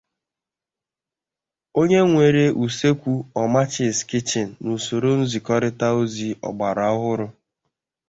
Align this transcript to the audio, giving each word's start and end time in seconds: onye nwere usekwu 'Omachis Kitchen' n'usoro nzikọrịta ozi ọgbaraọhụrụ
onye 1.79 1.99
nwere 2.09 2.43
usekwu 2.65 3.13
'Omachis 3.37 3.97
Kitchen' 4.09 4.55
n'usoro 4.63 5.09
nzikọrịta 5.21 5.87
ozi 6.01 6.29
ọgbaraọhụrụ 6.47 7.27